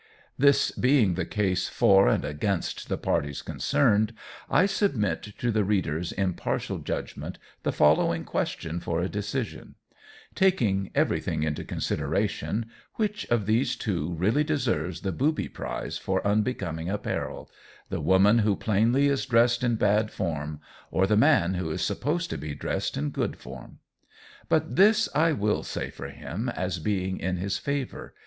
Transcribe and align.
This 0.35 0.71
being 0.71 1.13
the 1.13 1.27
case 1.27 1.69
for 1.69 2.07
and 2.07 2.25
against 2.25 2.89
the 2.89 2.97
parties 2.97 3.43
concerned, 3.43 4.15
I 4.49 4.65
submit 4.65 5.21
to 5.37 5.51
the 5.51 5.63
reader's 5.63 6.11
impartial 6.11 6.79
judgment 6.79 7.37
the 7.61 7.71
following 7.71 8.23
question 8.23 8.79
for 8.79 8.99
a 8.99 9.07
decision: 9.07 9.75
Taking 10.33 10.89
everything 10.95 11.43
into 11.43 11.63
consideration, 11.63 12.65
which 12.95 13.27
of 13.27 13.45
these 13.45 13.75
two 13.75 14.15
really 14.15 14.43
deserves 14.43 15.01
the 15.01 15.11
booby 15.11 15.47
prize 15.47 15.99
for 15.99 16.25
unbecoming 16.25 16.89
apparel 16.89 17.47
the 17.89 18.01
woman 18.01 18.39
who 18.39 18.55
plainly 18.55 19.05
is 19.07 19.27
dressed 19.27 19.63
in 19.63 19.75
bad 19.75 20.09
form 20.09 20.61
or 20.89 21.05
the 21.05 21.15
man 21.15 21.53
who 21.53 21.69
is 21.69 21.83
supposed 21.83 22.31
to 22.31 22.39
be 22.39 22.55
dressed 22.55 22.97
in 22.97 23.11
good 23.11 23.35
form? 23.37 23.77
But 24.49 24.77
this 24.77 25.09
I 25.13 25.33
will 25.33 25.61
say 25.61 25.91
for 25.91 26.09
him 26.09 26.49
as 26.49 26.79
being 26.79 27.19
in 27.19 27.37
his 27.37 27.59
favor. 27.59 28.15